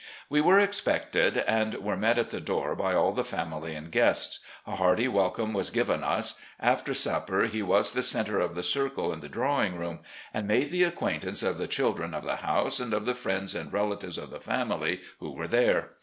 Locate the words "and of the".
12.79-13.13